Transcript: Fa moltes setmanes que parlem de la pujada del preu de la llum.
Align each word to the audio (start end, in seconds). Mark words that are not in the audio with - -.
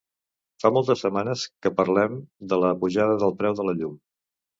Fa 0.61 0.69
moltes 0.77 1.03
setmanes 1.05 1.43
que 1.65 1.71
parlem 1.81 2.15
de 2.53 2.59
la 2.63 2.71
pujada 2.85 3.19
del 3.25 3.37
preu 3.43 3.59
de 3.61 3.67
la 3.69 3.77
llum. 3.83 3.93